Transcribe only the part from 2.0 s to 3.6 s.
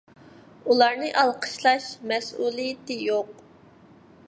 مەسئۇلىيىتى يوق.